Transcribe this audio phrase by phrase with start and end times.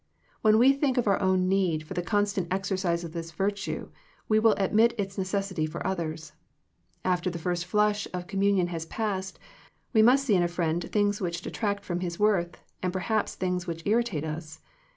[0.41, 3.91] When we think of our own need for the constant exercise of this virtue,
[4.27, 6.31] we will admit its necessity for others.
[7.05, 9.37] After the first flush of communion has passed,
[9.93, 13.67] we must see in a friend things which detract from his worth, and perhaps things
[13.67, 14.59] which irritate us.